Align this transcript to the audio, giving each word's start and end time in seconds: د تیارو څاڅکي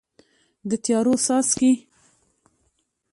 د 0.69 0.71
تیارو 0.83 1.13
څاڅکي 1.25 1.71